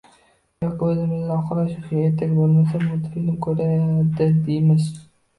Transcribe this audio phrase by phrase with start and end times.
[0.63, 3.67] Yoki o`zimizni oqlash uchun Ertak bo`lmasa, multfilm ko`radi,
[4.47, 4.89] deymiz